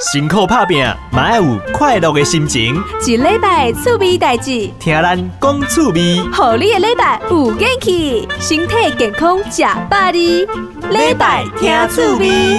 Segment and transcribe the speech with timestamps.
[0.00, 0.82] 辛苦拍拼，
[1.12, 2.74] 嘛要有快乐的心情。
[3.06, 10.46] 一礼拜趣味代志，听咱讲趣味，好你的礼拜有元气，身体健康吃百里。
[10.88, 12.58] 礼拜听趣味。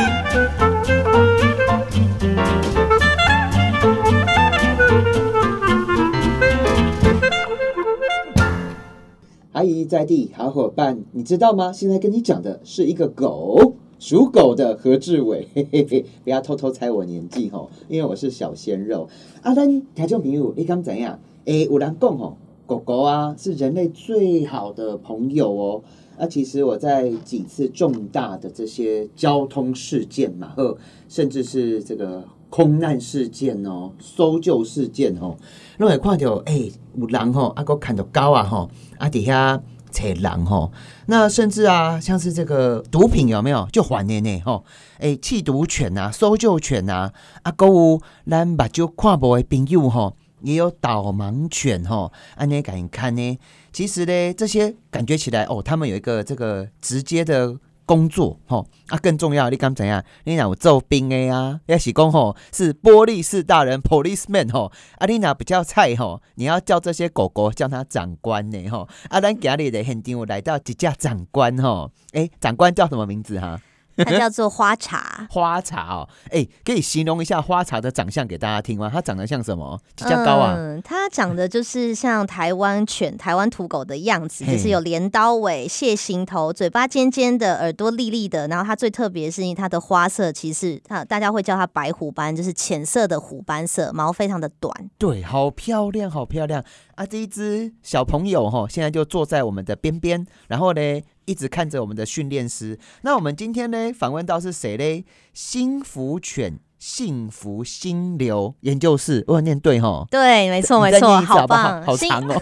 [9.53, 11.71] 阿姨在地好伙伴，你知道吗？
[11.73, 19.07] 现在跟你讲的是一个狗，属狗的何志伟，嘿嘿嘿，不要偷偷猜我年纪吼，因为我是小鲜肉。
[19.43, 21.19] 啊，咱听众朋友，你刚怎样？
[21.45, 22.35] 诶，有人讲吼，
[22.65, 25.83] 狗狗啊是人类最好的朋友哦。
[26.17, 30.75] 啊，其实我在几次重大的这些交通事件嘛，和
[31.07, 35.37] 甚至是这个空难事件哦、搜救事件哦，
[35.77, 39.61] 拢会看到诶、有人吼，啊，个看到狗啊吼，啊底下
[39.91, 40.71] 找人吼，
[41.11, 44.63] 那甚至啊，像是这个毒品有没有就还的呢吼？
[44.99, 47.11] 诶、缉毒犬啊、搜救犬啊，
[47.43, 50.15] 啊，还有咱目睭看不的朋友吼。
[50.41, 53.37] 也有导盲犬吼，安尼敢看呢？
[53.73, 57.57] 其实呢，这些感觉起来哦，他们有一个这个直接的
[57.91, 60.01] 工作吼啊，更重要，你敢怎样？
[60.23, 73.59] 你若有做兵的啊，也是讲吼是玻璃士大人 policeman 吼，啊，你若比较菜吼，你要叫这些狗狗叫他长官呢吼，啊，咱今日的现场有来到一只长官吼，诶、长官叫什么名字哈？
[74.03, 75.27] 它叫做花茶。
[75.29, 78.89] 花茶哦，哎、可以形容一下花茶的长相给大家听吗？
[78.91, 79.79] 它长得像什么？
[79.95, 80.55] 比较高啊？
[80.57, 88.47] 嗯，它长得就是像台湾犬、台湾土狗的样子，就是有镰刀尾、蟹形头，嘴巴尖尖的，耳朵立立的。
[88.47, 94.73] 然后它最特别是因为，它的花色其实它大家会叫它白虎斑，就是浅色的虎斑色，毛非常的短。
[94.97, 96.63] 对，好漂亮，好漂亮
[96.95, 97.05] 啊！
[97.05, 101.01] 这一只小朋友哈，现在就坐在我们的边边，然后呢，
[101.31, 102.77] 一直看着我们的训练师。
[103.03, 105.05] 那我们今天呢，访问到是谁嘞？
[105.33, 110.05] 新福 犬幸福心流研究室，我有念对哈？
[110.11, 111.47] 对，没错，没错，好？
[111.47, 112.41] 棒，好长哦。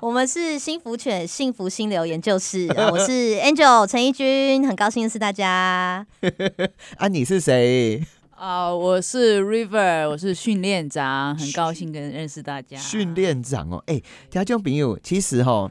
[0.00, 6.06] 我们是新福犬幸福心流研究室，呃我是 Angel 陈怡君，很高兴认识大家。
[6.96, 8.02] 啊，你是谁？
[8.30, 12.78] 啊、我是 River，我是训练长，很高兴跟认识大家。
[12.78, 15.68] 训练长哦，哎、听众朋友，其实哈，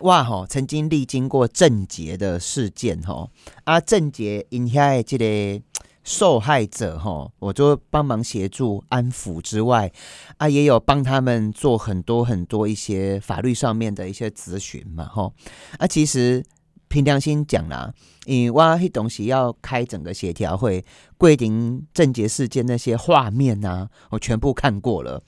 [0.00, 3.28] 哇哈，曾经历经过郑捷的事件哈，
[3.64, 5.62] 啊，郑捷因遐的这个
[6.02, 9.92] 受害者哈，我就帮忙协助安抚之外，
[10.38, 15.30] 啊，也有帮他们做很多很多一些法律上面的一些咨询嘛哈，
[15.78, 16.42] 啊，其实
[16.88, 17.92] 凭良心讲啦，
[18.24, 20.82] 因为我迄东西要开整个协调会，
[21.18, 25.22] 桂林政捷事件那些画面啊，我全部看过了。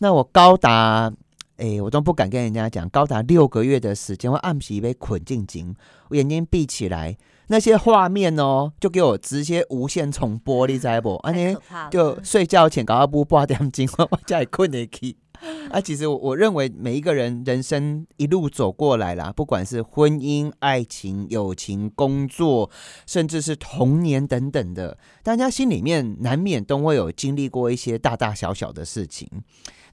[0.00, 1.12] 那我高达，
[1.58, 5.74] 诶、我都不敢跟人家讲，高达六个月的时间，我暗皮被捆进井，
[6.08, 7.16] 我眼睛闭起来，
[7.48, 11.14] 那些画面哦，就给我直接无限重播，你知不？
[11.16, 15.16] 安尼太可怕了就睡觉前搞到不八点钟，我 才会困得起。
[15.70, 22.70] 啊，其实我我认为每一个人人生一路走过来啦，不管是婚姻、爱情、友情、工作，
[23.06, 29.28] 甚至是童年等等的，大家心里面难免都会有经历过一些大大小小的事情。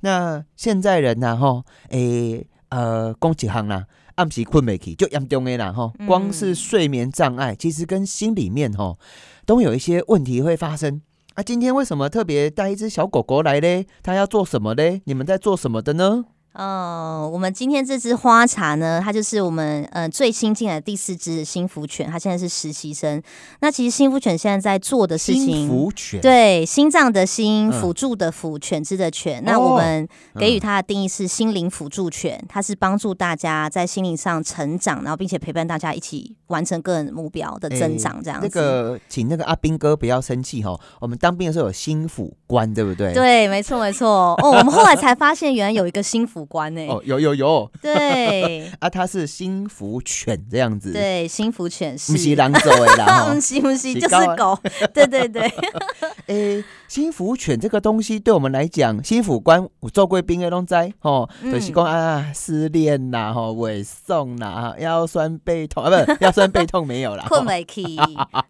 [0.01, 3.85] 那现在人呢、啊，哈，诶、呃，讲一行啦，
[4.15, 8.99] 暗时困没起就严重的啦，吼，嗯光是睡眠障碍，其实跟心里面吼
[9.45, 11.01] 都有一些问题会发生。
[11.35, 13.87] 啊，今天为什么特别带一只小狗狗来嘞？
[14.01, 15.01] 它要做什么嘞？
[15.03, 16.23] 你们在做什么的呢？
[16.57, 23.21] 嗯，我们今天这只花茶呢，它就是我们呃最新进来的第四只新福犬，它现在是实习生。
[23.59, 29.43] 那其实新福犬现在在做的事心情，福犬，对心脏的心，嗯辅助的辅，犬只的犬。
[29.43, 30.07] 那哦我们
[30.39, 38.47] 给予嗯它的定义是心灵辅助犬，它是帮助大家在心灵上成长，然后并且陪伴大家一起完成个人目标的增长，这样子。
[38.47, 40.79] 那个，请那个阿兵哥不要生气哈。
[41.01, 43.13] 我们当兵的时候有心辅官，对不对？。
[43.13, 44.35] 对，没错没错。
[44.41, 46.85] 哦，我们后来才发现，原来有一个心辅官呢。
[46.87, 53.41] 哦，有有有对 啊，它是心福犬这样子，，对，心福犬是不是狼走的啦 哈不。
[53.41, 54.57] 是不是，就是狗。
[54.93, 55.51] 对对对，
[56.27, 67.97] 诶、 心福犬这个东西对我们来讲，心辅官有做贵宾的拢在吼，嗯就是讲啊，失恋啦，吼，委送啦，腰酸背痛啊，不， 腰酸背痛没有啦，困没起。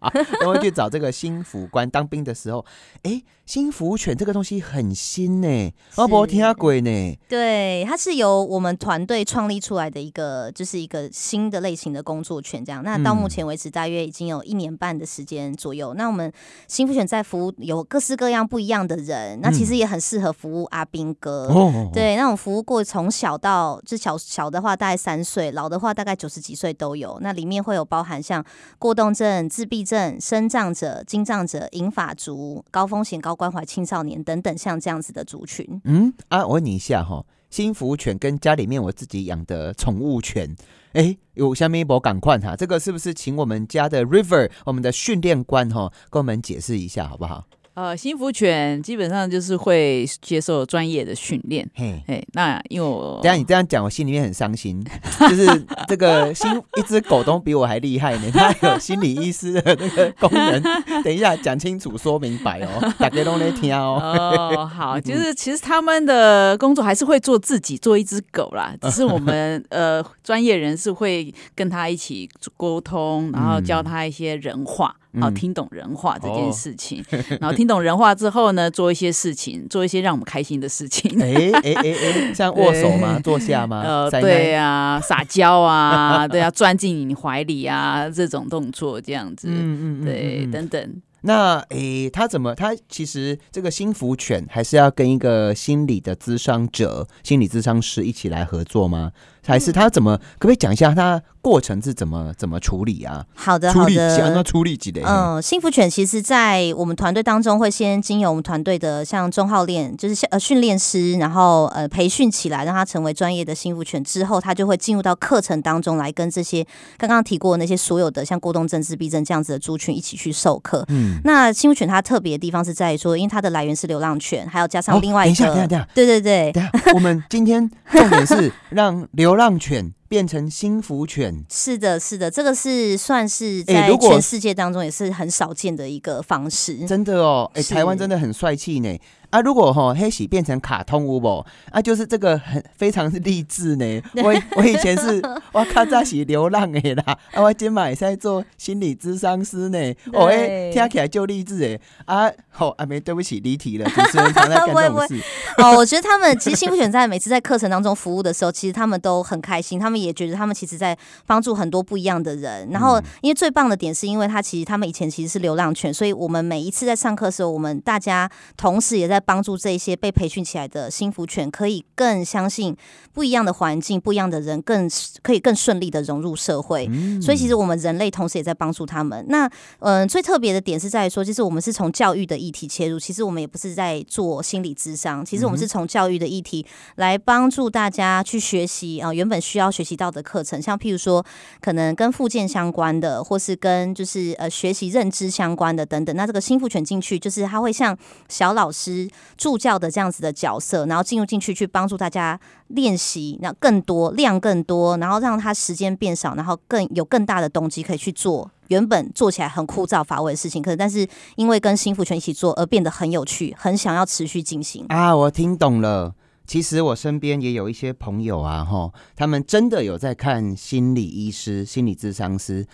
[0.40, 1.88] 都会去找这个心辅官。
[1.88, 2.64] 当兵的时候，
[3.02, 7.18] 诶、心福犬这个东西很新呢，我没听过呢。
[7.28, 12.64] 对，它是由我们团队创立出来的一个，就是一个新的类型的工作犬。
[12.64, 15.94] 这样，那到目前为止，大约已经有一年半的时间左右。
[15.94, 16.32] 那我们
[16.68, 21.46] 新福犬在服务有各式各各样不一样的人，那其实也很适合服务阿兵哥。
[21.46, 27.16] 哦，对，那种服务过从小到就小小的话大概三岁，老的话大概九十几岁都有。
[27.20, 28.44] 那里面会有包含像
[28.80, 35.80] 过动症、自闭症、生障者、精障者、银发族、高风险高关怀青少年等等，像这样子的族群。
[35.84, 40.56] 嗯啊，我问你一下哈，新服务犬跟家里面我自己养的宠物犬，
[40.94, 47.44] 哎，有下面一波赶快哈，这个是不是请我们家的 River 我们的训练官哈，跟我们解释一下好不好？
[47.76, 51.68] 呃，新福犬基本上就是会接受专业的训练。
[51.74, 52.02] 嘿。
[52.06, 54.82] 哎，那因为我等下你这样讲，我心里面很伤心。
[55.28, 55.46] 就是
[55.86, 60.62] 这个心一只狗都比我还厉害呢，它有心理医师的那个功能。
[61.04, 64.00] 等一下讲清楚，说明白哦，大家都来听哦。
[64.02, 72.26] 哦，好， 就是其实他们的工作还是会做自己做一只狗啦，只是我们 呃专业人士会跟他一起
[72.56, 74.96] 沟通，然后教他一些人话。
[75.20, 77.04] 好，听懂人话这件事情，
[77.40, 81.20] 然后听懂人话之后呢，做一些事情， 做一些让我们开心的事情。
[81.20, 83.18] 哎哎哎哎，像握手吗？
[83.24, 83.82] 坐下吗？
[83.84, 91.02] 呃，对啊， 撒娇啊，对啊，钻进你怀里啊，这种动作这样子，嗯嗯，对，等等。
[91.22, 92.54] 那诶，他怎么？
[92.54, 99.10] 他其实这个心福犬还是要跟一个心理的咨商者、心理咨商师一起来合作吗？
[99.46, 100.16] 还是他怎么？
[100.38, 103.24] 可不可以讲一下他过程是怎么怎么处理啊？
[103.34, 104.34] 好的，好的。
[104.34, 105.02] 那处理几类？
[105.04, 116.66] 嗯，幸福犬其实，在我们团队当中会先经由我们团队的像钟浩练，就是呃训练师，然后呃培训起来，让他成为专业的幸福犬之后，他就会进入到课程当中来跟这些
[116.98, 120.84] 刚刚提过的那些所有的像过动症、自闭症这样子的族群一起去授课。
[120.88, 126.52] 嗯，那幸福犬它特别的地方是在于说，因为它的来源是流浪犬，还有加上另外一个，等一下，等一下，对对对，
[126.92, 129.35] 我们今天重点是让 流。
[129.36, 138.98] 浪犬变成幸福犬，是的，是的，这个是算是在全世界当中也是很少见的一个方式，真的哦，哎，台湾真的很帅气呢。
[139.36, 141.44] 啊，如果哈黑喜变成卡通舞不？
[141.70, 144.02] 啊，就是这个很非常励志呢。
[144.24, 145.22] 我我以前是
[145.52, 149.78] 我卡在是流浪的啦，啊，我今晚也在做心理咨商师呢。
[150.14, 151.78] 哦，哎，听起来就励志哎。
[152.06, 153.84] 啊，好，阿梅，对不起，离题了。
[153.90, 155.20] 主持人常在 干这种事。
[155.58, 160.96] 哦，我觉得他们其实幸福选在每次在课程当中服务的时候，其实他们都很开心，他们也觉得他们其实在
[161.26, 162.66] 帮助很多不一样的人。
[162.70, 169.20] 然后，因为最棒的点是因为他其实他们以前其实是流浪犬，所以我们每一次在上课的时候，我们大家同时也在。
[169.26, 172.74] 帮助这些被培训起来的心福犬，可以更相信
[173.12, 174.88] 不一样的环境、不一样的人，更
[175.22, 176.88] 可以更顺利的融入社会。
[177.20, 179.26] 所以，其实我们人类同时也在帮助他们。
[179.28, 179.50] 那，
[179.80, 183.00] 嗯，最特别的点是在于说，就是我们是从教育的议题切入。
[183.00, 186.64] 其实我们也不是在做心理智商，其实我们是从教育的议题
[186.94, 191.24] 来帮助大家去学习啊，原本需要学习到的课程，像譬如说，
[191.60, 196.14] 可能跟附件相关的，或是跟就是呃学习认知相关的等等。
[196.14, 197.96] 那这个心福犬进去，就是它会像
[198.28, 199.05] 小老师。
[199.36, 202.38] 助教的这样子的角色，然后进入进去去帮助大家
[202.68, 211.06] 练习，那更多量更多，然后让他时间变少，然后更有更大的动机可以去做原本做起来很枯燥乏味的事情，可是但是
[211.36, 215.14] 因为跟新福犬一起做而变得很有趣，很想要持续进行啊！
[215.14, 216.14] 我听懂了，
[216.46, 222.66] 其实我身边也有一些朋友啊，哈，他们真的有在看心理医师、心理咨商师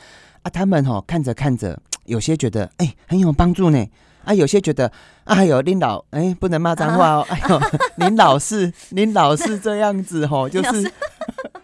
[0.42, 3.86] 啊，他们哈看着看着，有些觉得哎很有帮助呢。
[4.24, 4.90] 啊，有些觉得，
[5.24, 7.60] 哎呦，林老，哎，不能骂脏话哦，哎呦，
[7.96, 10.90] 林老是，林老是这样子吼， 就是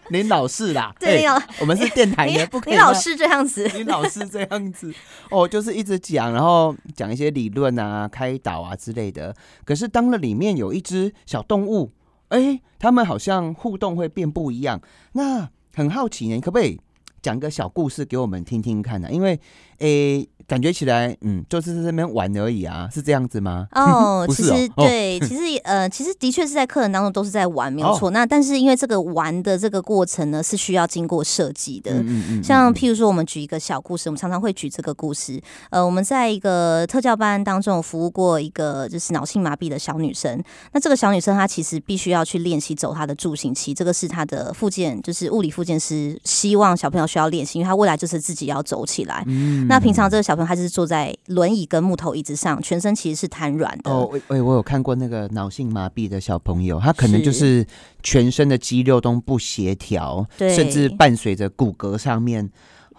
[0.09, 2.73] 林老是啦， 对呀，我们是电台的，不可以。
[2.73, 4.93] 林老是这样子，林老是这样子，
[5.31, 9.35] 哦，就是一直讲，然后讲一些理论啊、开导啊之类的。
[9.63, 11.91] 可是当了里面有一只小动物，
[12.29, 14.81] 哎，他们好像互动会变不一样。
[15.13, 16.79] 那很好奇呢，可不可以
[17.21, 19.09] 讲个小故事给我们听听看呢？
[19.11, 19.39] 因为，
[19.79, 20.27] 诶。
[20.47, 23.67] 感觉起来，嗯，就是在那边玩而已啊，是这样子吗？
[23.73, 28.09] 哦， 其实对，其实呃，其实的确是在客人当中都是在玩，没有错。
[28.09, 31.91] 那但是因为这个玩的这个过程呢，是需要经过设计的。
[31.91, 35.39] 嗯嗯像譬如说，我们举一个小故事，我们常常会举这个故事。
[35.69, 40.43] 呃，我们在一个特教班当中服务过一个就是脑性麻痹的小女生。
[40.71, 49.23] 那这个小女生她其实必须要去练习走她的助行器，这个是她的附件，就是物理附件师希望小朋友需要练习，因为他未来就是自己要走起来。
[49.25, 49.65] 嗯。
[49.67, 53.89] 那平常这个小朋友他是坐在轮椅跟木头椅子上，全身其实是瘫软的。
[53.89, 57.65] 哦，喂，我有看过那个脑性麻痹的小朋友，他可能就是
[58.03, 62.49] 全身的肌肉都不协调，甚至伴随着骨骼上面。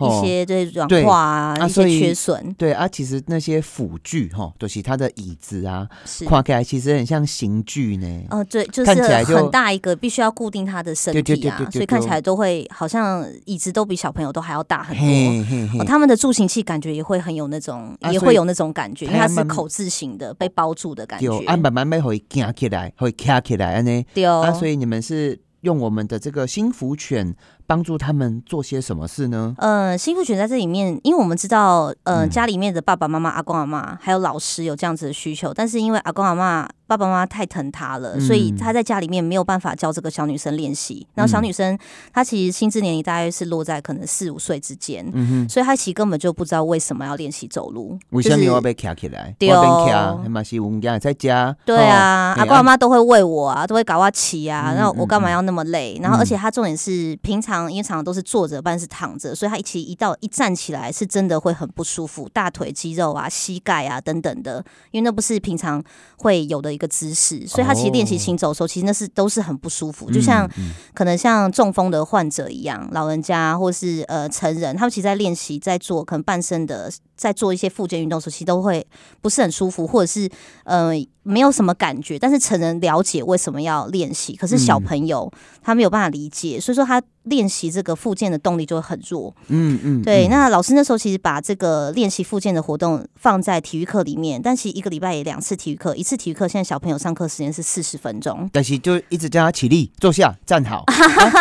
[0.00, 6.24] 吼一些这软化啊，一些缺损对啊，其实那些辅具哈，都、是它的椅子啊，是。
[6.24, 8.24] 看起来其实很像刑具呢。
[8.30, 8.90] 哦，对，就是
[9.24, 15.04] 很大一个，必须要固定他的身体啊，所以看起来都会好像椅子都比小朋友都还要大很多。
[15.04, 21.40] 嘿嘿嘿哦，他们的助行器感觉也会很有那种，啊也会有那种感觉，因为它是口字形的，被包住的感觉。
[21.56, 24.04] 慢慢慢会夹起来，会卡起来安呢。
[24.14, 27.34] 对哦，啊，所以你们是用我们的这个新福犬
[27.70, 29.54] 帮助他们做些什么事呢？
[29.58, 41.06] 呃，幸福犬在这里面，因为我们知道，呃，嗯家里面的爸爸妈妈、阿公阿妈还有老师有这样子的需求，但是因为阿公阿妈、爸爸妈妈太疼他了，嗯所以他在家里面没有办法教这个小女生练习。
[41.14, 41.78] 然后小女生
[42.12, 47.96] 她其实心智年龄大约是落在可能四五岁之间，嗯，所以她其实根本就不知道为什么要练习走路。
[48.10, 49.32] 为什么就是我被卡起来？
[49.38, 51.54] 对我哦被卡，嘛是我们家在家。
[51.64, 55.96] 对啊，哦阿公阿妈都会喂我啊，都会搞我骑啊，嗯然后我干嘛嗯要那么累？
[56.02, 65.82] 然后嗯而且他重点是平常因为常常都是坐着，不然是躺着，所以他一起一到一站起来是真的会很不舒服，大腿肌肉啊、膝盖啊等等的，因为那不是平常
[66.18, 70.70] 会有的一个姿势，所以他其实练习行走的时候，其实那是都是很不舒服，就像嗯。
[70.94, 78.86] 可能像中风的患者一样，老人家或是呃成人，他们其实在练习在做可能半身的，在做一些复健运动时候，其实都会
[79.20, 80.26] 不是很舒服，或者是
[80.64, 82.18] 呃没有什么感觉。
[82.18, 85.30] 但是成人了解为什么要练习，可是小嗯朋友
[85.62, 89.34] 他没有办法理解，所以说他练习这个复健的动力就会很弱。
[89.48, 98.48] 嗯嗯，对，嗯那老师那时候其实把这个练习复健的活动放在体育课里面，但其实一个礼拜也两次体育课，一次体育课现在小朋友上课时间是四十分钟。
[98.50, 100.94] 但是就一直叫他起立、坐下、站好， 啊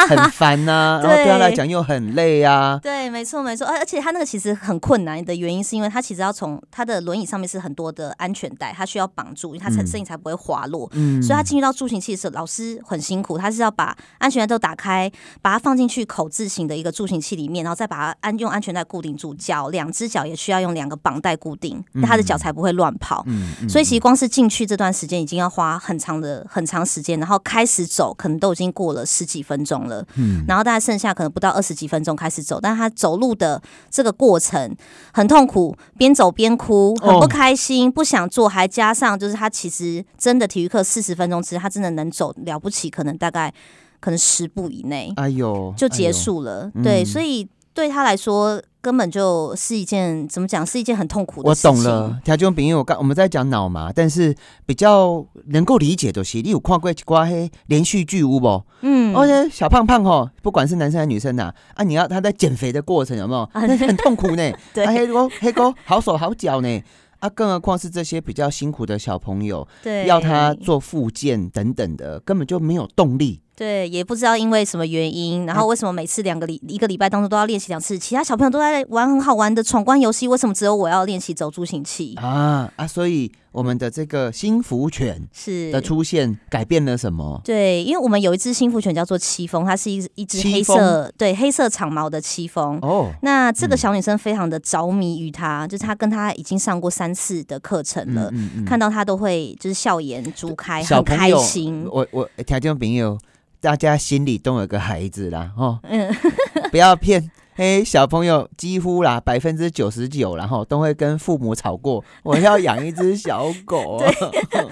[0.10, 2.78] 很烦呐、然后对他来讲又很累啊。
[2.84, 10.90] 对，没错没错，而而且他那个其实很困难的原因，是因为他其实要从他的轮椅上面是很多的安全带，他需要绑住，因为他才嗯身体才不会滑落。
[10.94, 15.12] 嗯所以他进入到助行器的时候，老师很辛苦，他是要把安全带都打开，
[15.42, 23.24] 把它放进去口字形的一个助行器里面，然后再把它安用安全带固定住脚，两只脚也需要用两个绑带固定，嗯他的脚才不会乱跑。
[23.28, 34.76] 嗯嗯所以其实光是进去这段时间已经要花很长的很长时间，然后开始走可能都已经过了十几分钟了，嗯然后大概剩下可能不到二十几分钟开始走，但他走路的这个过程
[35.12, 35.59] 很痛苦，
[35.98, 43.54] 边走边哭，很哦不开心，不想做，还加上就是他其实真的体育课四十分钟其实，他真的能走了不起，可能大概
[44.00, 46.12] 可能十步以内哎呦就结。
[46.12, 48.62] 束了，嗯对，所以对他来说。
[48.82, 51.72] 根本就是一件怎么讲，是一件很痛苦的事情。
[51.72, 54.34] 我懂了，条件比因为我刚我们在讲脑嘛，但是
[54.66, 58.64] 比较能够理解的是，你有看过一挂黑连续剧有不？
[58.82, 63.42] 嗯，而且小胖胖吼，不管是男生还是女生呐、啊，你要他在减肥的过程有没有？
[63.52, 64.52] 啊那很痛苦呢。
[64.74, 66.82] 对啊，黑哥黑哥好手好脚呢。
[67.20, 73.42] 啊，更何况是这些比较辛苦的小朋友，对，要他做复健等等的，根本就没有动力。
[73.60, 82.16] 对，也不知道因为什么原因，然后为什么每次两个礼一个礼拜当中都要练习两次，其他小朋友都在玩很好玩的闯关游戏，为什么只有我要练习走助行器？
[82.16, 82.88] 啊啊！
[82.88, 87.42] 所以我们的这个新福犬是的出现改变了什么？
[87.44, 92.80] 对，因为我们有一只新福犬叫做七风，它是一一只黑色对黑色长毛的七风。
[92.82, 101.86] 哦，那这个嗯小女生非常的着迷于它，就是她跟她已经上过三次的课程了，嗯嗯看到她都会就是笑颜逐开，很开心。
[101.92, 103.18] 我我条件朋友，
[103.62, 106.10] 大家心里都有个孩子啦，哦，嗯，
[106.72, 107.30] 不要骗。
[107.56, 114.02] 嘿，小朋友几乎啦，百分之九十九，然后都会跟父母吵过， 我要养一只小狗。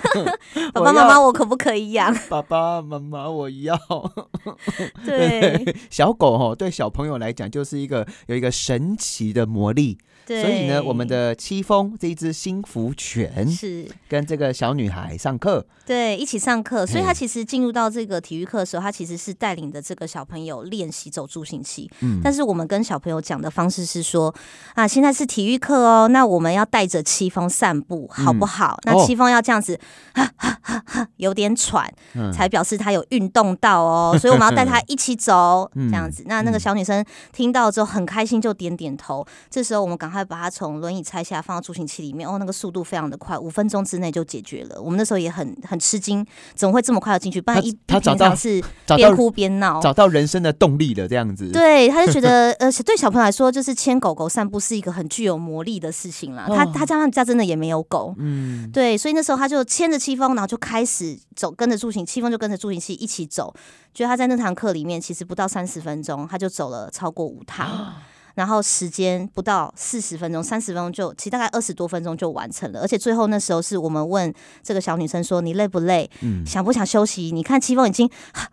[0.74, 2.16] 爸爸妈妈，我可不可以养？
[2.30, 3.78] 爸爸妈妈，我要。
[5.06, 9.98] 对小狗哦，对小朋友来讲就是一个有一个神奇的魔力。
[10.28, 13.88] 对，所以呢，我们的七风这一只新福犬是。
[14.10, 21.90] 跟这个小女孩上课，对，一起上课，所以嘿他其实进入到这个体育课的时候，他其实是带领着这个小朋友练习走助行器。
[22.02, 24.34] 嗯，但是我们跟小朋友讲的方式是说，
[24.76, 28.80] 啊，现在是体育课哦，那我们要带着七风散步，好不好？
[28.84, 29.80] 那哦七风要这样子，
[30.14, 36.24] 哈哈哈哈，有点喘，嗯才表示他有运动到哦，所以我们要带他一起走，嗯这样子。
[36.28, 39.26] 那那个小女生听到之后很开心，就点点头。
[39.50, 42.28] 这时候我们赶快把他从轮椅拆下，放到助行器里面。
[42.28, 44.82] 哦，那个速度非常的快，五分钟之内就解决了。
[44.82, 47.42] 我们那时候也很很吃惊，怎么会这么快就进去？
[47.42, 48.64] 不然一一他找到是
[48.96, 49.80] 边哭边闹。
[49.82, 56.46] 找到人生的动力了，这样子。，对，他就觉得， 呃，对小朋友来说，就是牵狗狗散步是一个很具有魔力的事情啦。
[56.48, 63.54] 他哦他家他们家真的也没有狗，嗯，对，所以那时候他就牵着戚风，然后就开始走，跟着助行，七风就跟着助行器一起走。
[63.94, 67.68] 觉得他在那堂课里面，其实不到三十分钟，他就走了超过五趟。
[68.38, 76.46] 然后时间不到四十分钟，三十分钟就其实大概二十多分钟就完成了，而且最后那时候是我们问这个小女生说你累不累，嗯。
[76.46, 77.32] 想不想休息？
[77.34, 78.08] 你看戚风已经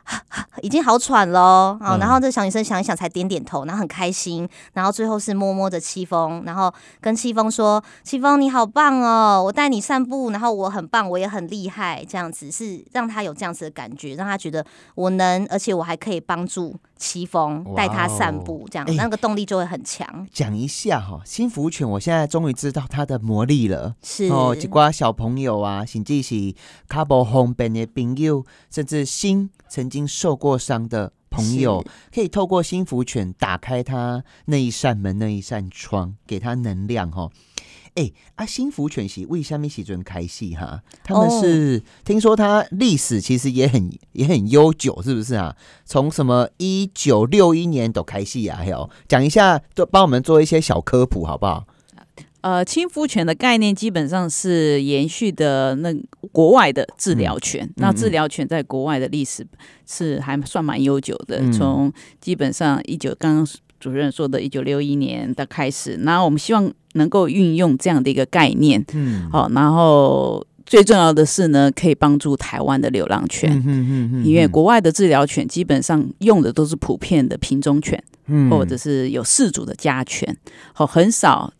[0.62, 1.98] 已经好喘喽，啊、嗯。
[1.98, 6.72] 然后这小女生想一想才点点头，然后很开心，然后最后是摸摸着戚风，然后
[7.02, 14.64] 跟戚风说：“戚风你好棒哦，我带你散步，然后我很棒，我也很厉害，这样子是让他有这样子的感觉，让他觉得
[14.94, 16.74] 我能，而且我还可以帮助
[17.04, 20.26] 戚风带他散步，这样、哎那个动力就会很强。
[20.32, 23.94] 讲一下哈，新福犬，我现在终于知道它的魔力了。
[24.02, 26.54] 是哦，一瓜小朋友啊，甚至是
[26.88, 37.28] 卡无方便的朋友，甚至心曾经受过伤的朋友，可以透过新福犬打开他那一扇门、那一扇窗，给他能量哈。
[37.94, 40.82] 哎、啊，新福犬是为虾米时阵开戏哈？
[41.04, 45.54] 他们是、听说它历史其实也很也很悠久，是不是啊？
[45.84, 48.56] 从什么一九六一年都开戏啊？
[48.58, 51.66] 还有讲一下，都帮我们做一些小科普好不好？
[52.40, 55.94] 呃，亲肤犬的概念基本上是延续的那
[56.30, 57.66] 国外的治疗犬。
[57.76, 59.46] 那治疗犬在国外的历史
[59.86, 63.46] 是还算蛮悠久的，嗯从基本上一九刚刚
[63.84, 66.00] 主任说的一九六一年的开始。
[66.02, 73.52] 然后我们希望能够运用这样的一个概念，嗯，好、然后最重要的是呢，可以帮助台湾的流浪犬。
[73.52, 80.34] 嗯嗯嗯因为国外的治疗犬基本上用的都是普遍的品种犬，嗯或者是有饲主的家犬，
[80.72, 81.52] 好，很少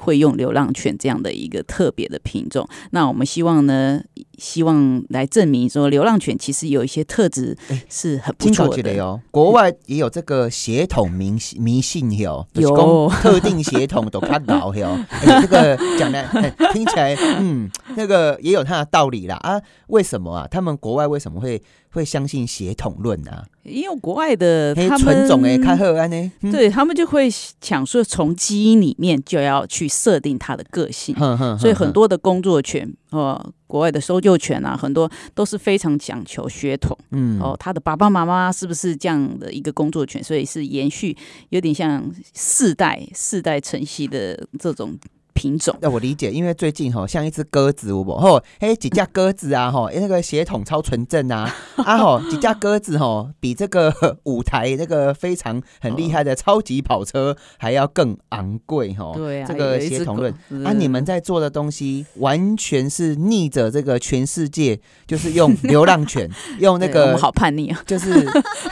[0.00, 2.66] 会用流浪犬这样的一个特别的品种。
[2.90, 4.00] 那我们希望呢，
[4.38, 8.74] 希望来证明说，流浪犬其实有一些特质哎是很不听错的。
[8.76, 14.98] 起来哦，国外也有这个血统迷信迷信哟，就是有讲特定血统都看到哟。
[15.10, 19.60] 哎， 这个讲的哎听起来，嗯，那个也有它的道理啦啊。
[19.88, 20.48] 为什么啊？
[20.50, 23.46] 他们国外为什么会会相信血统论啊？
[23.62, 25.78] 因为国外的纯种诶，开们。
[25.78, 26.32] 赫安呢？
[26.40, 31.14] 嗯，对他们就会想说，从基因里面就要去设定他的个性，
[31.58, 36.96] 所以很多的工作犬，呃，国外的搜救犬啊，很多都是非常讲求血统。
[37.10, 40.22] 嗯哦，他的爸爸妈妈是不是这样的一个工作犬？
[40.22, 41.16] 所以是延续，
[41.50, 44.98] 有点像世代世代承袭的这种
[45.40, 45.74] 品种。
[45.80, 53.90] 那我理解，因为最近吼像一只鸽子，有无吼，嘿几架鸽子啊吼，那个血统超纯正啊啊吼，几架鸽子吼比这个
[54.24, 59.14] 舞台那个非常很厉害的超级跑车还要更昂贵吼。
[59.14, 67.80] 对啊，这个血统论狗啊，你们在做的东西完全是逆着这个全世界，就是用 流浪犬，用那个我们好叛逆啊！
[67.86, 68.28] 就是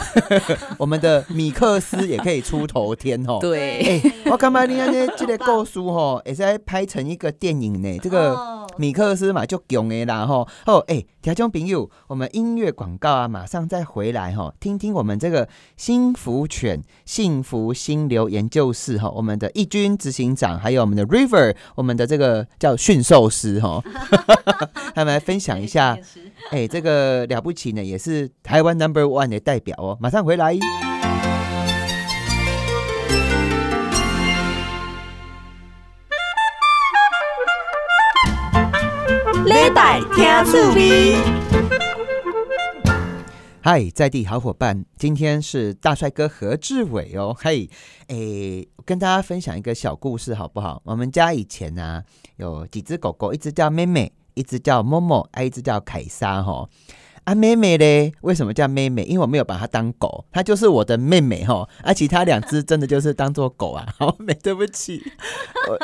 [0.76, 3.38] 我们的米克斯也可以出头天哦。
[3.40, 7.98] 对，哎、我感觉你安尼这个故事吼，也是在拍成一个电影呢。
[7.98, 10.46] 这个哦米克斯嘛就囧的啦吼。
[10.66, 23.82] 哦，哎、听众朋友，我们音乐广告啊，马上再回来哈，听听我们这个幸福犬幸福心流研究室哈，我们的义军执行长，还有我们的 River，我们的这个叫驯兽师哈，
[24.94, 25.98] 他们来分享一下。
[26.50, 29.98] 哎、这个了不起呢，也是台湾 Number One 的代表哦。
[30.00, 30.56] 马上回来。
[39.78, 41.14] 在听趣味，
[43.60, 47.32] 嗨，在地好伙伴，今天是大帅哥何志伟哦。
[47.38, 47.70] 嘿，
[48.08, 50.82] 诶，跟大家分享一个小故事好不好？
[50.84, 52.02] 我们家以前呢、
[52.38, 56.68] 有几只狗狗，一只叫妹妹，一只叫默默，还一只叫凯莎哈。
[57.28, 59.02] 啊，妹妹嘞，为什么叫妹妹？
[59.04, 61.68] 因为我没有把她当狗，她就是我的妹妹哈。
[61.82, 63.86] 啊，其他两只真的就是当做狗啊。
[63.98, 65.02] 好美，对不起，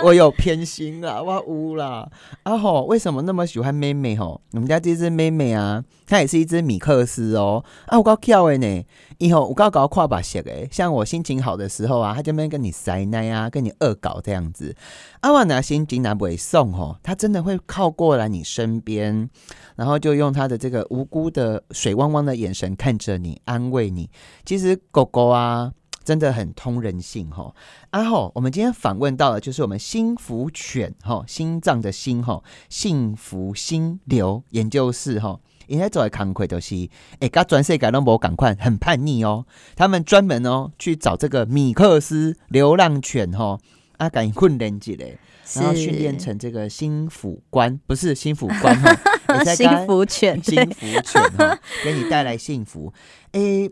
[0.02, 2.08] 我有偏心啊，我污啦。
[2.44, 4.40] 啊吼，为什么那么喜欢妹妹吼？
[4.52, 7.62] 我们家这只妹妹啊，它也是一只米克斯哦。
[7.88, 8.86] 啊，我够巧的呢，
[9.18, 10.66] 以后我够搞跨把血诶。
[10.72, 14.74] 像我心情好的时候啊，它就边跟你塞奶啊，跟你恶搞这样子。
[15.20, 19.28] 啊，我拿心情拿不会送吼，它真的会靠过来你身边，
[19.76, 24.08] 然后就用它的这个无辜的水汪汪的眼神看着你，安慰你。
[24.46, 25.74] 其实狗狗啊。
[26.04, 27.54] 真的很通人性哈，
[27.88, 39.46] 啊吼，我们今天访问到的就是我们心福犬哈，心脏的心哈，幸福心流研究室哈，因为做的工课就是，哎，甲全世界都无赶快，很叛逆哦。
[39.74, 43.58] 他们专门哦去找这个米克斯流浪犬哈，
[43.96, 45.16] 啊，赶紧训练起来，
[45.54, 48.94] 然后训练成这个心腹官，不是心腹官哈，
[49.42, 52.92] 幸跟福犬，幸福犬哈，给你带来幸福。
[53.32, 53.70] 诶、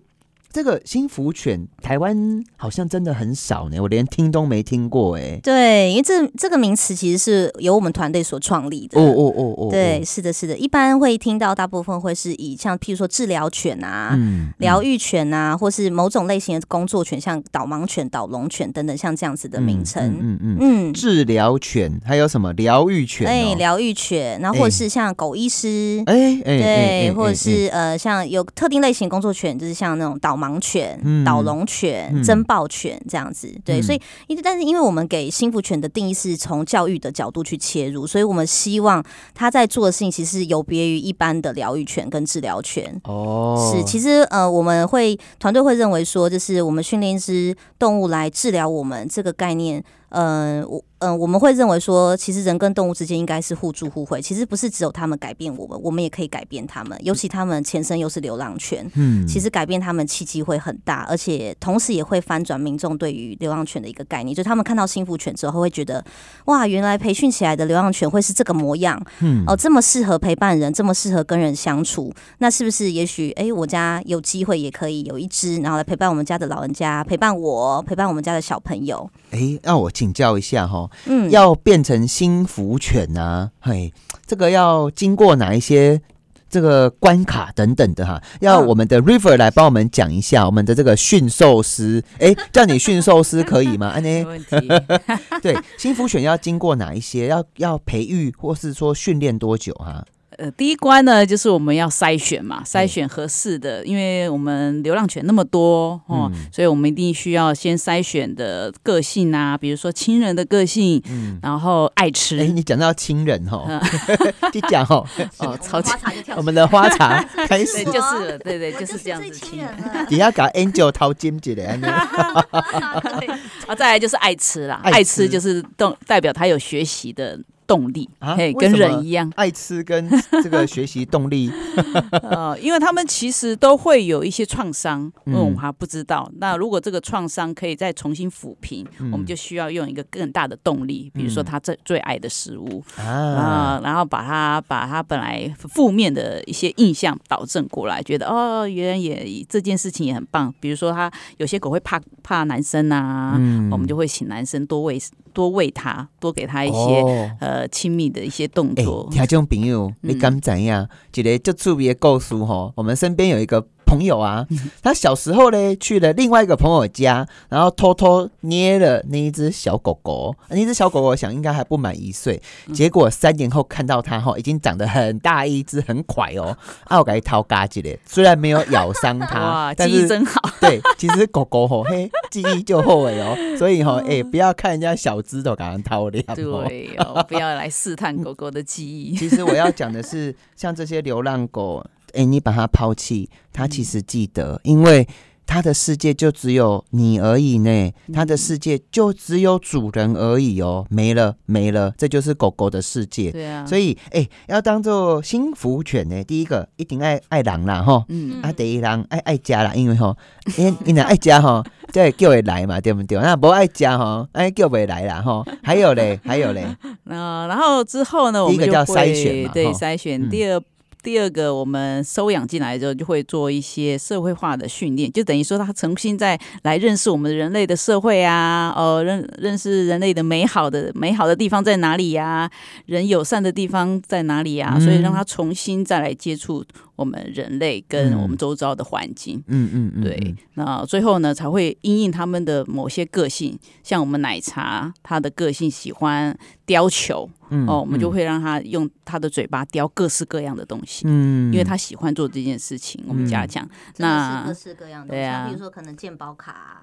[0.52, 5.40] 这个新福犬，台湾好像真的很少呢，我连听都没听过哎。
[5.42, 9.00] 对，因为这这个名词其实是由我们团队所创立的。
[9.00, 20.02] 哦哦哦哦，对，是的，是的，一般会听到大部分会是以像譬如说治疗犬啊、嗯疗愈犬啊，或是某种类型的工作犬，像导盲犬、导龙犬等等，像这样子的名称。
[20.20, 23.30] 嗯嗯嗯，嗯，治疗犬还有什么疗愈犬、哦？
[23.30, 26.02] 哎，疗愈犬，然后或者是像狗医师。
[26.06, 33.54] 哎哎对，或者是呃，像有特定类型工作犬，就是像那种导盲犬、嗯导龙犬、嗯侦报犬这样子。
[33.64, 43.00] 对，嗯所以因为但是因为我们给幸福犬的定义是从教育的角度去切入，所以我们希望他在做的事情其实有别于一般的疗愈犬跟治疗犬。
[43.04, 58.88] 哦，是，其实呃，我们会团队会认为说，就是我们训练一只动物来治疗我们这个概念，呃，我嗯、我们会认为说，其实人跟动物之间应该是互助互惠，其实不是只有他们改变我们，我们也可以改变他们，尤其他们前身又是流浪犬。
[58.94, 66.04] 嗯其实改变他们契机会很大，而且同时也会翻转民众对于流浪犬的一个概念，就是他们看到幸福犬之后，会觉得
[66.44, 79.10] 哇，原来培训起来的流浪犬会是这个模样，嗯哦，这么适合陪伴人，这么适合跟人相处，那是不是也许哎，我家有机会也可以有一只，然后来陪伴我们家的老人家，陪伴我，陪伴我们家的小朋友。
[79.30, 83.92] 哎，那我请教一下哈，嗯，要变成新福犬啊，嘿，
[84.26, 86.02] 这个要经过哪一些？
[86.50, 93.90] 这个关卡等等的哈，要嗯我们的 River 来帮我们讲一下我们的这个驯兽师，哎，叫你驯兽师可以吗？
[93.94, 94.28] 安没呢？
[94.28, 94.68] 问题。
[95.40, 97.28] 对，新福犬要经过哪一些？
[97.28, 100.04] 要要培育或是说训练多久哈？
[100.38, 115.06] 呃，第一关呢，就是我们要筛选嘛，筛选合适的，因为我们流浪犬那么多哦，嗯所以我们一定需要先筛选的个性啊，比如说亲人的个性，嗯，然后爱吃，哎，你讲到亲人哈， 嗯就讲哦，
[115.38, 115.90] 哦，超级
[116.36, 119.66] 我们的花茶 开，始就是了对对，就是这样子亲人。
[119.66, 120.06] 了。
[120.06, 128.34] 底下搞 Angel 掏金姐的，啊，再来就是爱吃啦，爱吃爱吃就是动代表他有学习的动力，啊？
[128.34, 130.08] 嘿，跟人一样，爱吃跟
[130.42, 131.50] 这个学习动力，
[132.22, 136.30] 呃，因为他们其实都会有一些创伤，因为我们嗯还不知道。
[136.38, 141.46] 那如果这个创伤可以再重新抚平，我们就需要用一个更大的动力，比如说嗯。
[141.52, 142.82] 他最最爱的食物。
[142.96, 150.54] 啊、啊，然后把他把他本来负面的一些印象导正过来，觉得哦，原来也这件事情也很棒。
[150.60, 153.68] 比如说他有些狗会怕怕男生啊，嗯。
[153.70, 154.98] 我们就会请男生多喂
[155.34, 157.30] 多喂他，多给他一些、哦。
[157.40, 159.08] 呃呃亲密的一些动哎、作。
[159.12, 160.88] 听众朋友，你敢怎样？
[161.14, 163.60] 一个就趣味的故事吼，我们身边有一个
[163.92, 164.46] 朋友啊，
[164.82, 172.40] 他小时候呢去了另外一个朋友家，然后偷偷捏了那一只小狗狗，那只小狗狗我想应该还不满一岁，
[172.72, 180.40] 结果三年后看到它哈，已经长得很大一只，很快哦，啊，我给它掏嘎叽嘞，虽然没有咬伤它 哇，，但是记忆真好。
[180.58, 186.64] 对，其实狗狗吼嘿记忆就后悔哦，所以吼哎、不要看人家小只都，给它掏两哦。
[186.66, 189.14] 对哦，不要来试探狗狗的记忆。
[189.18, 195.06] 其实我要讲的是，像这些流浪狗，哎、你把它抛弃，它其实记得，因为
[195.44, 203.30] 它的世界就只有你而已呢，它的世界就只有主人而已哦，没了没了，这就是狗狗的世界。
[203.32, 208.04] 对啊，所以，哎、要当做幸福犬呢，第一个一定爱爱狼啦，吼。
[208.08, 210.16] 嗯，啊，第一狼爱爱家啦，因为吼，
[210.56, 213.18] 因为因为爱家吼，才会叫会来嘛，对不对？
[213.18, 215.44] 那不爱家吼，哎叫不来啦吼。
[215.62, 216.64] 还有嘞，还有嘞，
[217.04, 220.22] 那然后之后呢，我第一个们就会叫筛选嘛对筛选。
[220.22, 220.62] 嗯第二
[221.02, 232.48] 第二个，我们收养进来之后，就会做一些社会化的训练，就等于说他重新再来认识我们人类的社会啊，哦，认认识人类的美好的美好的地方在哪里呀、
[232.86, 234.80] 人友善的地方在哪里呀、嗯。
[234.80, 236.64] 所以让他重新再来接触
[237.02, 238.22] 我们人类跟嗯。
[238.22, 239.42] 我们周遭的环境。
[239.48, 248.12] 嗯嗯嗯，对嗯，那最后呢，才会因应他们的某些个性，像我们奶茶，他的个性喜欢雕球，嗯哦，我们就嗯。
[248.12, 251.52] 会让他用他的嘴巴雕各式各样的东西，嗯。
[251.52, 253.02] 因为他喜欢做这件事情。
[253.08, 255.40] 我们家讲，那各式各样的，对啊。
[255.42, 256.82] 像比如说可能健保卡、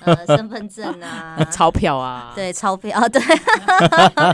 [0.00, 3.20] 呃身份证啊，钞票啊，对钞票啊，对。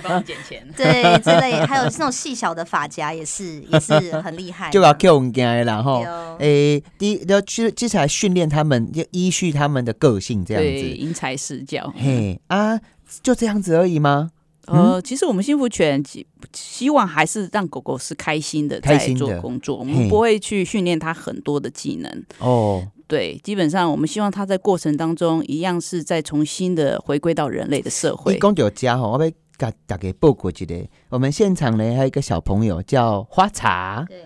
[0.03, 0.69] 帮你捡钱。
[0.77, 6.07] 对之类，还有那种细小的发夹也是也是很厉害的，就把 Q 物件的啦吼对。
[6.07, 10.89] 哦诶，第一要去接下来训练他们，要依序他们的个性这样，子。
[10.97, 11.93] 因材施教。
[11.97, 12.81] 嘿啊，
[13.23, 14.31] 就这样子而已吗？
[14.67, 22.25] 呃，其实我们幸福犬希希望还是让狗狗是开心的在做工作，我们不会去训练它很多的技能。
[22.39, 28.39] 哦，对，基本上我们希望它在过程当中一样是再重新的回归到人类的社一会。
[28.39, 30.89] 共就家吼，我要给大家报过一个。
[31.09, 34.23] 我们现场呢还有一个小朋友叫花茶，对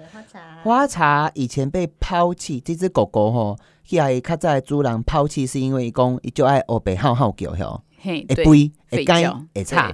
[0.66, 9.92] 花茶以前被抛弃，这只狗狗吼遐较早的主人抛弃是因为伊讲伊就爱学白好好叫吼，会吠会叫会吵。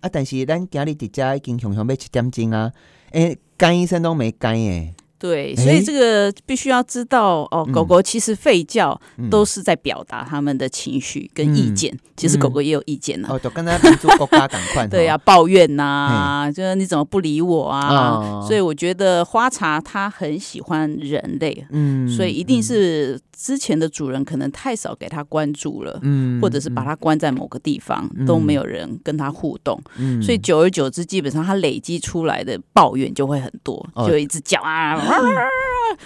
[0.00, 2.72] 啊，但是咱今日伫遮已经熊熊要七点钟啊，
[3.12, 4.92] 诶，干医生都没干诶，
[5.24, 7.72] 对，所以这个必须要知道哦，嗯。
[7.72, 9.30] 狗狗其实吠叫嗯。
[9.30, 11.96] 都是在表达他们的情绪跟意见。
[12.14, 17.88] 其实狗狗也有意见呢、哦，就跟他民族国家赶快， 对呀、抱怨呐、就是你怎么不理我啊？
[18.20, 18.44] 哦。
[18.46, 25.98] 所以我觉得花茶它很喜欢人类，嗯所以一定是之前的主人可能太少给他关注了。
[26.02, 35.00] 嗯或者是把它关在某个地方，嗯都没有人跟他互动，嗯所以久而久之，基本上他累积出来的抱怨就会很多，哦就一直叫啊，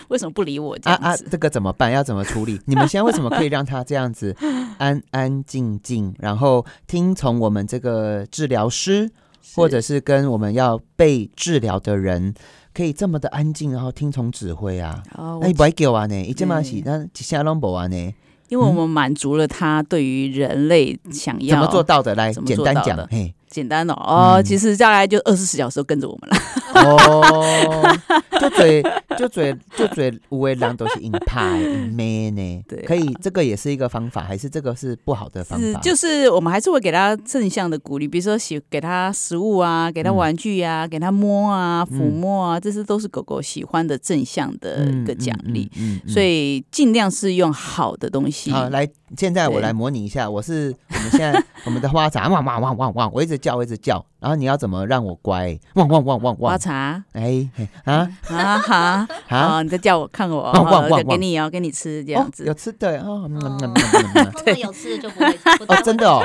[0.08, 1.16] 为什么不理我这啊啊？
[1.30, 1.90] 这个怎么办？
[1.90, 2.60] 要怎么处理？
[2.66, 4.36] 你们现在为什么可以让他这样子
[4.78, 9.10] 安安静静，然后听从我们这个治疗师，
[9.54, 12.34] 或者是跟我们要被治疗的人，
[12.74, 15.02] 可以这么的安静，然后听从指挥啊？
[15.16, 18.14] 哦哎，不爱叫啊呢，一这么是对那一下拢不啊呢？
[18.48, 22.14] 因为我们满足了他对于人类想要怎么做到的？
[22.14, 26.36] 来，简单讲嘿，简单哦，哦，嗯其实大概就二十四小时都跟着我们了。
[26.74, 27.98] 哦，
[28.40, 28.82] 就嘴
[29.16, 32.64] 就嘴就嘴，有的人都是硬派硬咩呢？
[32.68, 35.66] 对啊可以，这个也是一个方法，还是这个是不好的方法？
[35.66, 45.70] 是就是我们还是会给他正向的鼓励，比如说喜给他食物啊，给他嗯玩具啊，给他摸啊、抚嗯摸啊，这些都是狗狗喜欢的正向的一个奖励。
[46.06, 48.50] 所以尽量是用好的东西。
[48.50, 55.58] 好，来，现在我来模拟一下，我是我们现在我们的花展，汪汪汪汪汪，我一直叫，我一直叫，然后你要怎么让我乖？
[55.74, 57.04] 汪汪汪汪花汪，茶。
[57.12, 58.08] 哎嘿啊？
[58.28, 59.08] 啊哈，啊？
[59.36, 61.02] 啊，你在叫我看我，汪汪哦汪。
[61.02, 62.52] 就给你哦，给你吃这样哦，子有。
[62.54, 64.30] 吃的哦，嗯嗯嗯嗯嗯嗯。
[64.32, 66.22] 通常有吃的就不会不哦真的哦？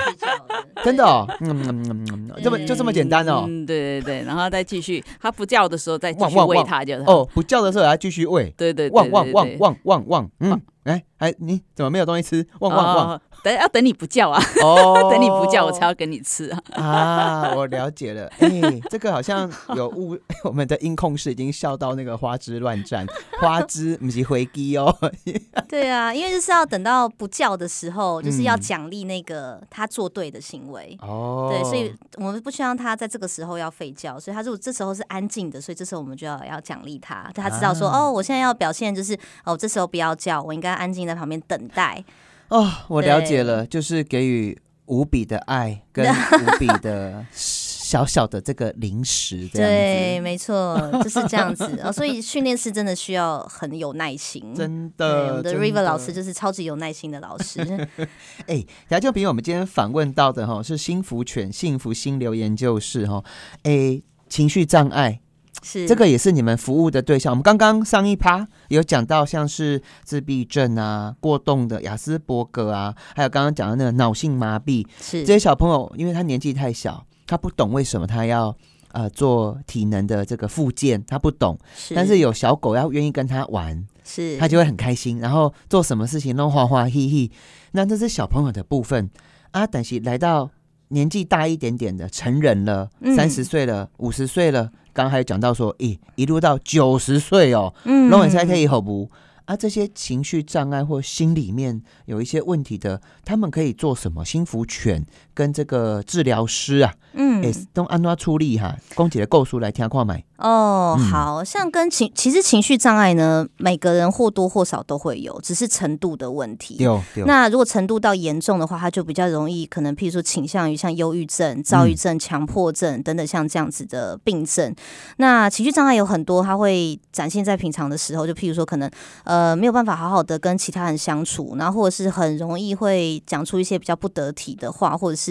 [0.83, 3.45] 真的哦，嗯嗯嗯这么就这么简单哦。
[3.47, 6.57] 嗯，对对对，然后再继续，它不叫的时候再继续汪汪汪。
[6.57, 7.13] 喂它就好。
[7.21, 12.45] 哦，不叫的时候还要继续喂，对对对，汪汪汪汪汪汪，嗯，哎哎，你怎么没有东西吃？
[12.59, 16.61] 汪汪汪，哦，等要等你不叫啊，哦， 等你不叫我才要给你吃啊。
[16.81, 18.27] 啊，我了解了。
[18.39, 18.49] 哎、
[18.89, 23.05] 这个好像有误， 我们的音控室已经笑到那个花枝乱颤，
[23.41, 24.95] 花枝不是回击哦。
[25.67, 30.97] 对啊，因为就是要等到不叫的时候，就是要嗯奖励那个他做对的行为。
[31.01, 42.03] 哦对，所以我们不希望他在这个时候要吠叫，所以他如果这时候是安静的，所以这时候我们就要要奖励他，让他知道说，啊哦，我现在要表现就是，哦，这时候不要叫，我应该安静在旁边等待。
[42.49, 51.63] 哦，我了解了，就是给予无比的爱跟 无比的小小的这个零食，对，没错，就是这样子。
[51.83, 54.53] 哦，所以训练师真的需要很有耐心。
[54.55, 57.61] 真的，我的，们的 River 老师就是超级有耐心的老师。
[58.47, 63.23] 哎，欸，就比我们今天访问到的哈是幸福犬幸福心流研究室哈，
[63.63, 65.21] 哎，情绪障碍
[65.63, 67.31] 是这个也是你们服务的对象。
[67.31, 78.55] 我们刚刚上一趴有讲到，像是自闭症啊、过动的雅斯伯格啊，还有刚刚讲的那个脑性麻痹，是这些小朋友，因为他年纪太小，他不懂为什么他要
[78.91, 81.57] 呃做体能的这个复健，他不懂。
[81.75, 87.31] 是，但是有小狗要愿意跟他玩，是他就会很开心，然后做什么事情都欢欢喜喜。
[87.71, 89.09] 那这是小朋友的部分
[89.51, 90.51] 啊，但是来到
[90.93, 99.09] 年纪大一点点的成人了，嗯三十岁了，五十岁了，刚刚还有讲到说，咦，一路到九十岁哦，嗯龙尾才可以好不？
[99.45, 104.23] 啊，这些情绪障碍或心里面有一些问题的，他们可以做什么？
[104.23, 108.75] 心福犬跟这个治疗师啊，嗯诶、都安怎处理哈？
[108.95, 110.23] 公姐的构书来听看买。
[110.37, 116.75] 哦，嗯好像跟情其实情绪障碍呢，每个人或多或少都会有，只是程度的问题。
[116.75, 124.75] 对对，那如果程度到严重的话，他就比较容易，可能譬如说倾向于像忧郁症、躁嗯郁症、强迫症等等像这样子的病症。
[125.17, 128.89] 那情绪障碍有很多，它会展现在平常的时候，就譬如说可能
[129.23, 135.22] 呃没有办法好好的跟其他人相处，然后或者是很容易会讲出一些比较不得体的话，或者是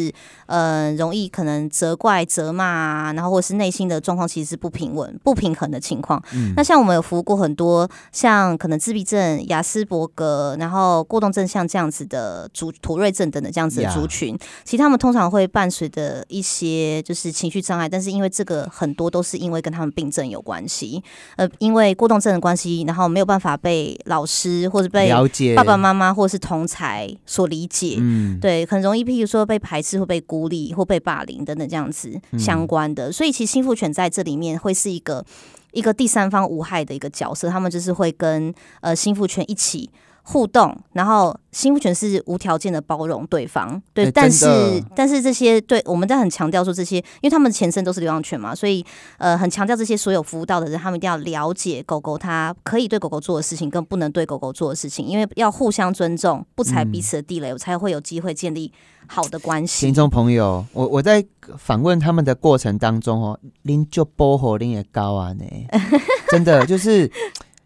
[0.46, 6.22] 呃容易可能责怪、责骂啊，然后或者是内心的状况其实是不平稳、不平衡的情况。
[6.33, 21.02] 嗯那像我们有服务过很多像可能自闭症、雅斯伯格，然后过动症像这样子的族妥瑞症等等这样子的族群其实他们通常会伴随着一些就是情绪障碍，但是因为这个很多都是因为跟他们病症有关系，
[21.37, 27.96] 呃，因为过动症的关系，然后没有办法被老师或者被了解爸爸妈妈或是同才所理解。
[27.98, 32.38] 嗯，对，很容易，譬如说被排斥或被孤立或被霸凌等等这样子嗯。
[32.38, 35.25] 相关的，所以其实心腹犬在这里面会是一个
[35.73, 39.90] 一个第三方无害的一个角色，他们就是会跟呃心腹犬一起
[40.23, 44.47] 互动，然后幸福犬是无条件的包容对方，对，哎但是
[44.95, 48.85] 但是这些对我们在很强调说这些，因为他们前身都是流浪犬嘛，所以
[49.19, 58.73] 呃很强调这些所有服务到的人，他们一定要了解狗狗它可以对狗狗做的事情，跟不能对狗狗做的事情，因为要互相尊重，不踩彼此的地雷，才会有机会建立
[59.09, 59.87] 好的关系。
[59.87, 59.93] 听。
[59.95, 61.25] 众朋友，我我在
[61.59, 65.45] 访问他们的过程当中哦，您就波火您也高啊呢，
[66.31, 67.11] 真的就是，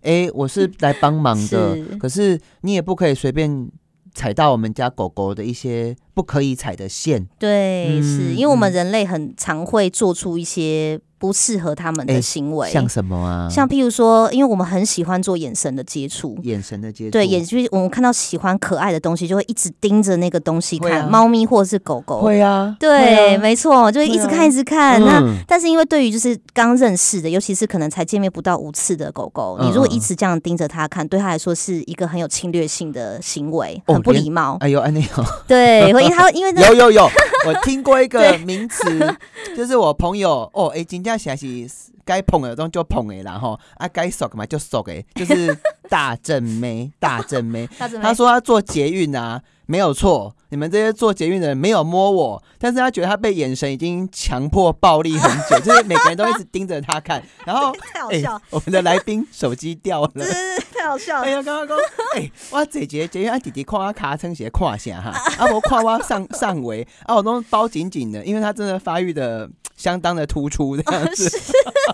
[0.07, 3.69] 哎、我是来帮忙的，可是你也不可以随便
[4.15, 7.27] 踩到我们家狗狗的一些不可以踩的线。
[7.39, 13.49] 对，嗯是因为我们嗯人类很常会做出一些不适合他们哎的行为，像什么啊？
[13.51, 16.37] 像譬如说，因为我们很喜欢做眼神的接触。
[16.43, 22.21] 眼神的接触，对，眼就是我们看到喜欢可爱的东西，就会一直盯着那个东西看，猫咪或者是狗狗。
[22.23, 25.01] 会啊，对，啊没错，就会一直看，一直看。
[25.01, 34.59] 那嗯但是因为对于就是刚认识的，尤其是可能才见面不到五次的狗狗，嗯你如果嗯一直这样盯着它看，对它来说是一个很有侵略性的行为，哦很不礼貌。
[34.61, 37.05] 哎呦，安内有对，会 有有有，
[37.47, 38.85] 我听过一个名词，
[39.57, 41.69] 就是我朋友哦，哎、真正是是
[42.05, 45.57] 该捧的东就捧的然后，啊该熟的嘛就熟的，就是
[45.91, 47.69] 大正妹，大正妹。
[48.03, 60.11] 他说他做捷运啊，没有错，你们这些做捷运的人没有摸我，但是他觉得他被眼神已经强迫暴力很久， 就是每个人都一直盯着他看，然后哎、太好笑，我们的来宾手机掉了。
[60.73, 61.31] 太好笑了哎。
[61.31, 61.79] 呀，刚刚讲，
[62.15, 71.29] 哎、我坐一个捷运，啊弟弟看我卡撑鞋看下哈，啊无看我上上围，啊我都包紧紧的，因为他真的发育的相当的突出这样子。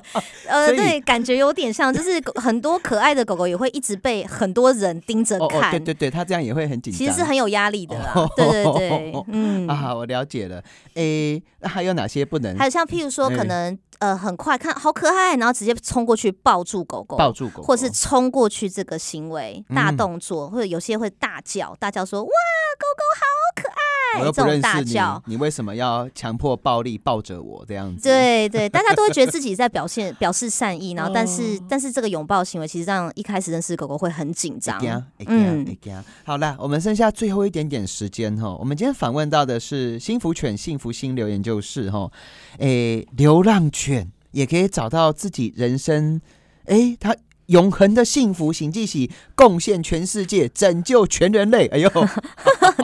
[0.49, 6.99] 呃，对，感觉有点像，就是很多可爱的狗狗也会一直被很多人盯着哦哦，看，对对对，它这样也会很紧张。
[6.99, 8.13] 其实是很有压力的啦。
[8.15, 9.67] 哦对对 对， 嗯。
[9.69, 10.63] 啊，我了解了。
[10.95, 22.31] 诶、那还有哪些不能还有像譬如说，哎可能呃很快看好可爱，然后直接冲过去抱住狗狗，抱住狗狗，或是冲过去这个行为大嗯动作，或者有些会大叫，大叫说哇
[24.21, 24.85] 我又不认识
[25.27, 34.79] 你为什么要强迫暴力抱着我这样子？，对对，大家都会觉得自己在表现表示善意，然后但是、哦但是这个拥抱行为其实让一开始认识狗狗会很紧张
[35.27, 35.67] 嗯。
[36.25, 42.11] 好啦，我们剩下最后一点点时间哈，我们今天访问到的是幸福犬幸福心留研究室哈，
[42.59, 46.21] 诶，流浪犬也可以找到自己人生，
[46.67, 47.17] 诶，它。
[47.53, 51.67] 永恒的幸福行迹喜，贡献全世界，拯救全人类。
[51.73, 51.89] 哎呦，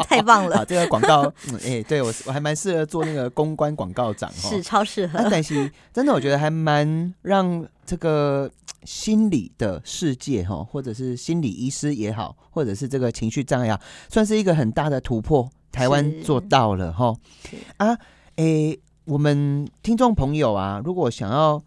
[0.07, 4.48] 太棒 好，了，这个广告，嗯，哎、对我我还蛮适合做那个公关广告长哦。
[4.50, 5.28] 是超适合啊，。
[5.31, 8.50] 但是真的，我觉得还蛮让这个
[8.85, 15.50] 心理的世界哈，或者是心理医师也好，或者是这个情绪障碍啊，算是一个很大的突破。
[15.70, 17.14] 台湾做到了哈
[17.48, 17.96] 是啊，
[18.37, 21.62] 诶、我们听众朋友啊，如果想要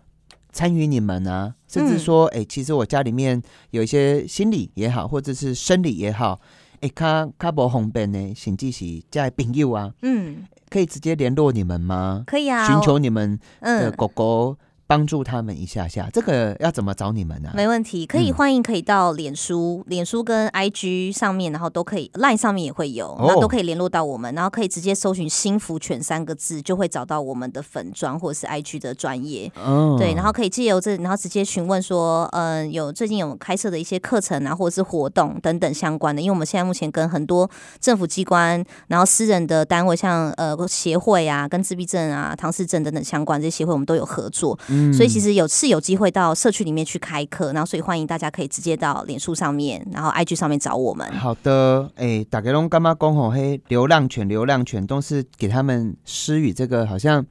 [0.51, 6.39] 参与你们啊，甚至嗯说，诶、其实我家里面有一些心理也好，或者是生理也好，
[6.81, 12.23] 诶、卡卡博红本呢，请记起在朋友啊，嗯，可以直接联络你们吗？
[12.27, 13.95] 可以啊，寻求你们的嗯。
[13.95, 14.57] 狗狗，
[14.91, 16.10] 帮助他们一下下。
[16.12, 29.49] 这个要怎么找你们呢、没问题，可以嗯欢迎可以到脸书、脸书跟 IG 上面，然后都可以，Line 上面也会有，哦那都可以联络到我们，然后可以直接搜寻“幸福犬”三个字，就会找到我们的粉砖或者是 IG 的专业。
[29.56, 36.21] 哦对，然后可以借由这，然后直接询问说，嗯、有最近有开设的一些课程啊，或者是活动等等相关的。
[36.21, 37.49] 因为我们现在目前跟很多
[37.80, 44.60] 政府机关，然后私人的单位，像呃协会啊、跟自闭症啊、唐氏症等等相关这些协会，我们都有合作。
[44.67, 51.11] 嗯所以其实有是有机会到社区里面去开课，然后所以欢迎大家可以直接到脸书上面，然后 IG 上面找我们。
[51.13, 53.29] 好的，哎、大家拢干嘛讲吼？
[53.31, 57.25] 嘿，流浪犬，流浪犬都是给他们施予这个好像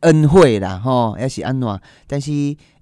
[0.00, 1.80] 恩惠啦，吼，也是安暖？
[2.06, 2.30] 但是，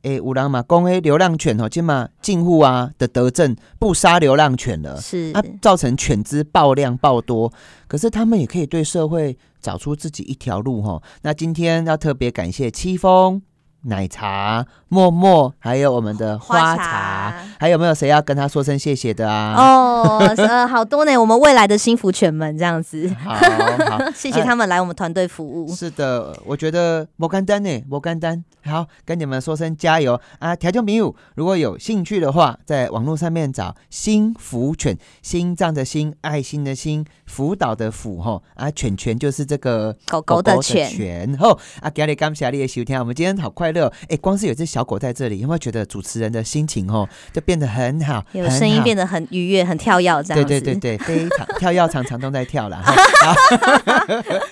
[0.03, 7.53] 哎、有人嘛讲，嘿，流浪犬吼，今嘛近户啊的德政不杀流浪犬了，是啊，造成犬只爆量爆多，
[7.87, 11.03] 可是他们也可以对社会找出自己一条路吼。
[11.23, 13.43] 那今天要特别感谢戚风、
[13.83, 19.55] 奶茶、默默，还有我们的花茶，还有没有谁要跟他说声谢谢的啊？
[19.57, 25.73] 哦，呃，好多呢，我们未来的幸福犬们这样子，好好， 谢谢他们来我们团队服务。
[25.75, 30.21] 是的，我觉得摩干丹呢，摩干丹，好，跟你们说声加油。
[30.39, 30.55] 啊！
[30.57, 38.43] 条件朋友，如果有兴趣的话，在网络上面找心福犬，心脏的心，爱心的心，辅导的辅吼。
[38.55, 40.89] 啊，犬犬就是这个狗狗的犬。
[40.89, 41.59] 犬吼。
[41.81, 50.45] 啊，今日感谢你的收听，我们今天好快乐，哎，光是有只小狗在这里，有没有觉得主持人的心情哦就变得很好，有声音变得得很愉悦、很跳跃，这样子。
[50.45, 52.83] 对对对对， 非常跳跃，常常都在跳了。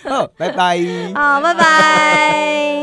[0.05, 0.79] 好 拜拜。
[1.15, 2.78] 好，拜拜。